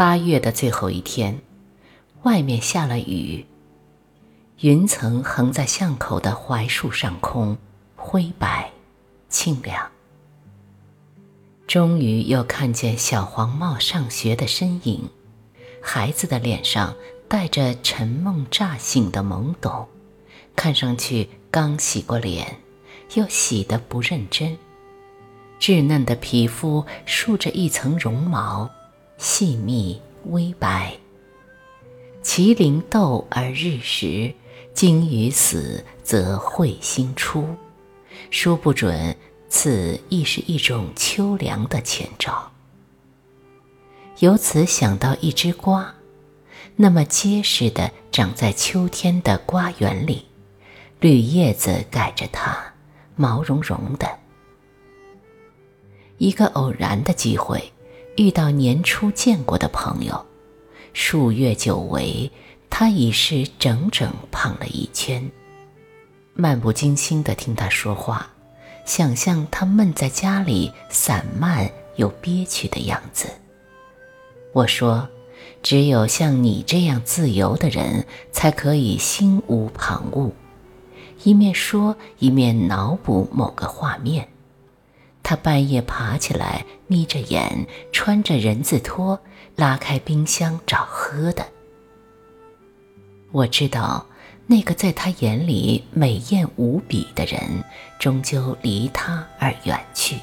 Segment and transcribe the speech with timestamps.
[0.00, 1.42] 八月的最后一天，
[2.22, 3.44] 外面下了雨，
[4.60, 7.58] 云层横在巷口的槐树上空，
[7.96, 8.72] 灰白、
[9.28, 9.90] 清凉。
[11.66, 15.10] 终于又看见小黄帽上学的身影，
[15.82, 16.96] 孩子的脸上
[17.28, 19.86] 带着沉梦乍醒的懵懂，
[20.56, 22.56] 看上去刚洗过脸，
[23.16, 24.56] 又洗得不认真。
[25.60, 28.70] 稚嫩的皮肤竖着一层绒毛。
[29.20, 30.96] 细密微白。
[32.22, 34.32] 麒麟斗而日食，
[34.72, 37.46] 鲸鱼死则彗星出。
[38.30, 39.14] 说不准，
[39.46, 42.50] 此亦是一种秋凉的前兆。
[44.20, 45.94] 由此想到一只瓜，
[46.76, 50.24] 那么结实的长在秋天的瓜园里，
[50.98, 52.56] 绿叶子盖着它，
[53.16, 54.18] 毛茸茸的。
[56.16, 57.70] 一个偶然的机会。
[58.20, 60.26] 遇到年初见过的朋友，
[60.92, 62.30] 数月久违，
[62.68, 65.30] 他已是整整胖了一圈。
[66.34, 68.28] 漫不经心地听他说话，
[68.84, 73.26] 想象他闷在家里散漫又憋屈的样子。
[74.52, 75.08] 我说
[75.64, 80.30] ：“只有像你这样自由的人，才可以心无旁骛。”
[81.24, 84.28] 一面说，一面脑补某个画面。
[85.30, 89.16] 他半夜爬起来，眯着眼，穿着人字拖，
[89.54, 91.46] 拉开冰箱找喝的。
[93.30, 94.04] 我知道，
[94.48, 97.62] 那个在他眼里美艳无比的人，
[98.00, 100.16] 终究离他而远去，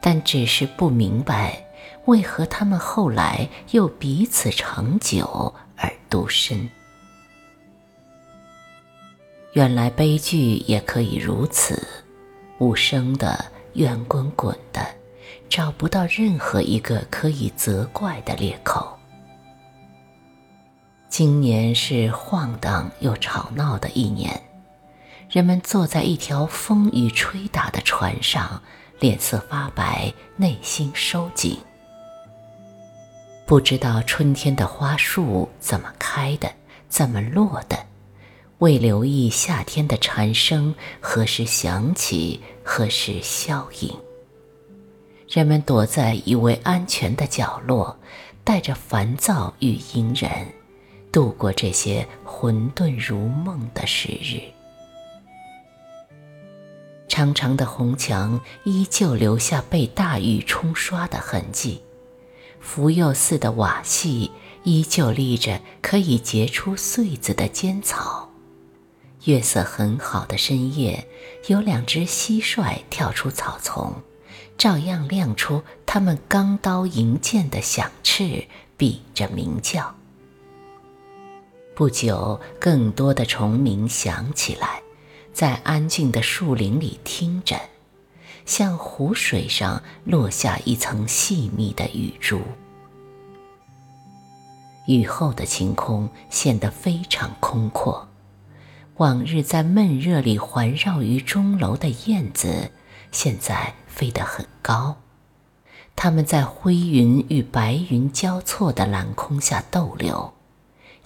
[0.00, 1.62] 但只是不明白，
[2.06, 6.66] 为何他们后来又彼此长久而独身。
[9.52, 11.86] 原来悲剧也可以如此，
[12.56, 13.52] 无声的。
[13.78, 14.84] 圆滚滚的，
[15.48, 18.98] 找不到任何一个可以责怪的裂口。
[21.08, 24.42] 今年是晃荡又吵闹的一年，
[25.30, 28.60] 人们坐在一条风雨吹打的船上，
[28.98, 31.56] 脸色发白，内心收紧。
[33.46, 36.50] 不知道春天的花树怎么开的，
[36.88, 37.78] 怎么落的。
[38.58, 43.90] 未留意夏天的蝉声何时响起，何时消隐。
[45.26, 47.98] 人们躲在以为安全的角落，
[48.44, 50.30] 带着烦躁与隐忍，
[51.10, 54.42] 度过这些混沌如梦的时日。
[57.08, 61.82] 长长的红墙依旧留下被大雨冲刷的痕迹，
[62.60, 64.30] 福佑寺的瓦隙
[64.62, 68.27] 依旧立着可以结出穗子的尖草。
[69.24, 71.08] 月色很好的深夜，
[71.48, 73.92] 有两只蟋蟀跳出草丛，
[74.56, 78.46] 照样亮出它们钢刀银剑的响翅，
[78.76, 79.94] 比着鸣叫。
[81.74, 84.82] 不久，更多的虫鸣响起来，
[85.32, 87.60] 在安静的树林里听着，
[88.46, 92.40] 像湖水上落下一层细密的雨珠。
[94.86, 98.07] 雨后的晴空显得非常空阔。
[98.98, 102.72] 往日在闷热里环绕于钟楼的燕子，
[103.12, 104.96] 现在飞得很高。
[105.94, 110.34] 它们在灰云与白云交错的蓝空下逗留，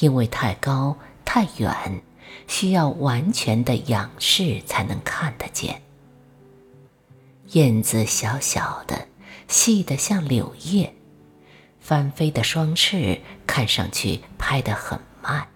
[0.00, 2.02] 因为太高太远，
[2.46, 5.80] 需要完全的仰视才能看得见。
[7.52, 9.08] 燕子小小的，
[9.48, 10.94] 细得像柳叶，
[11.80, 15.48] 翻飞的双翅看上去拍得很慢。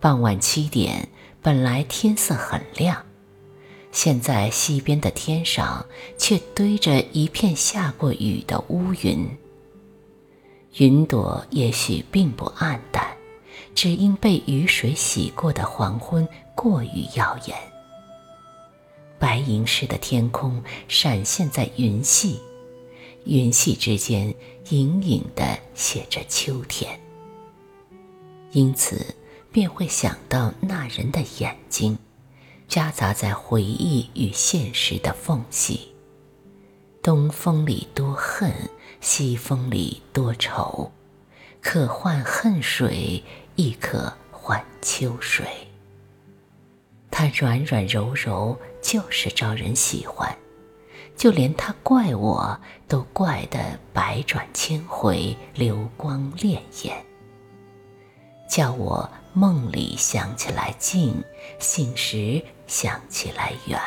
[0.00, 1.06] 傍晚七点，
[1.42, 3.04] 本来天色很亮，
[3.92, 5.84] 现在西边的天上
[6.16, 9.28] 却堆着一片下过雨的乌云。
[10.78, 13.14] 云朵也许并不暗淡，
[13.74, 17.54] 只因被雨水洗过的黄昏过于耀眼。
[19.18, 22.40] 白银似的天空闪现在云隙，
[23.24, 24.34] 云隙之间
[24.70, 26.98] 隐隐地写着秋天。
[28.52, 29.14] 因此。
[29.52, 31.98] 便会想到那人的眼睛，
[32.68, 35.88] 夹杂在回忆与现实的缝隙。
[37.02, 38.52] 东风里多恨，
[39.00, 40.92] 西风里多愁，
[41.60, 43.24] 可换恨水，
[43.56, 45.46] 亦可换秋水。
[47.10, 50.36] 他软软柔柔，就是招人喜欢，
[51.16, 56.92] 就连他怪我都怪得百转千回，流光潋滟。
[58.50, 61.22] 叫我梦里想起来近，
[61.60, 63.80] 醒时想起来远。